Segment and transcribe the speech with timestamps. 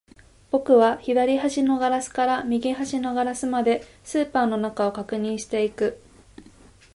[0.49, 6.01] 僕は左端のガラスから右端のガラスまで、スーパーの中を確認していく